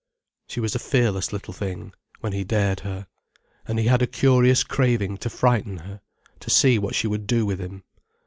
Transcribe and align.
She 0.47 0.59
was 0.59 0.73
a 0.73 0.79
fearless 0.79 1.31
little 1.31 1.53
thing, 1.53 1.93
when 2.21 2.33
he 2.33 2.43
dared 2.43 2.79
her. 2.79 3.05
And 3.67 3.77
he 3.77 3.85
had 3.85 4.01
a 4.01 4.07
curious 4.07 4.63
craving 4.63 5.17
to 5.17 5.29
frighten 5.29 5.77
her, 5.77 6.01
to 6.39 6.49
see 6.49 6.79
what 6.79 6.95
she 6.95 7.05
would 7.05 7.27
do 7.27 7.45
with 7.45 7.59
him. 7.59 7.83